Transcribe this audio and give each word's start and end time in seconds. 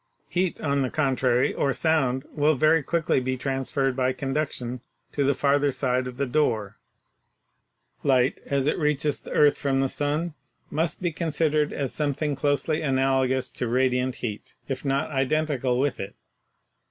Heat, 0.29 0.59
on 0.61 0.81
the 0.81 0.89
contrary, 0.89 1.53
or 1.53 1.73
sound 1.73 2.25
will 2.33 2.55
very 2.55 2.81
quickly 2.81 3.19
be 3.19 3.37
transferred 3.37 3.95
by 3.95 4.13
conduction 4.13 4.81
to 5.11 5.23
the 5.23 5.35
farther 5.35 5.71
side 5.71 6.07
of 6.07 6.17
the 6.17 6.25
door. 6.25 6.79
Light 8.01 8.41
as 8.47 8.65
it 8.65 8.79
reaches 8.79 9.19
the 9.19 9.29
earth 9.29 9.59
from 9.59 9.79
the 9.79 9.87
sun 9.87 10.33
must 10.71 11.03
be 11.03 11.11
considered 11.11 11.71
as 11.71 11.93
something 11.93 12.35
close 12.35 12.67
ly 12.67 12.77
analogous 12.77 13.51
to 13.51 13.67
radiant 13.67 14.15
heat, 14.15 14.55
if 14.67 14.83
not 14.83 15.11
identical 15.11 15.77
with 15.77 15.99
it. 15.99 16.15